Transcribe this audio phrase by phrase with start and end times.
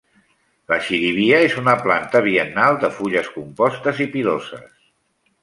[0.71, 4.67] La xirivia és una planta biennal de fulles compostes i piloses.